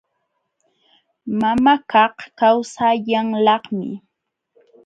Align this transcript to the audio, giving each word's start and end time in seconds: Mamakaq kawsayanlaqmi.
Mamakaq 1.39 2.15
kawsayanlaqmi. 2.37 3.89